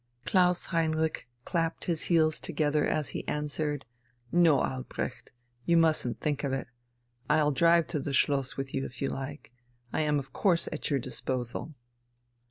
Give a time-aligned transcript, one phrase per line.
[0.25, 3.85] Klaus Heinrich clapped his heels together as he answered:
[4.31, 5.31] "No, Albrecht,
[5.63, 6.65] you mustn't think of it!
[7.29, 9.53] I'll drive to the Schloss with you if you like.
[9.93, 11.75] I am of course at your disposal."